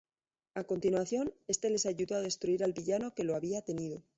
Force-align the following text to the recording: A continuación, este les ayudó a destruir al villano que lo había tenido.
A 0.55 0.63
continuación, 0.63 1.25
este 1.47 1.69
les 1.69 1.85
ayudó 1.85 2.15
a 2.15 2.21
destruir 2.21 2.63
al 2.63 2.73
villano 2.73 3.13
que 3.13 3.23
lo 3.23 3.35
había 3.35 3.61
tenido. 3.61 4.01